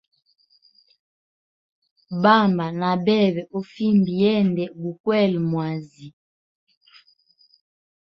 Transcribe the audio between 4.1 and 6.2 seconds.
yende gukwele mwazi.